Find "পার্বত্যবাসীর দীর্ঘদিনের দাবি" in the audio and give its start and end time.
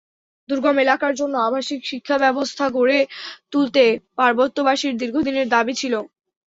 4.17-5.73